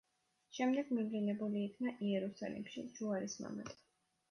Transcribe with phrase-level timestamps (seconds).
[0.59, 3.75] შემდეგ მივლინებული იქნა იერუსალიმში „ჯუარის მამად“.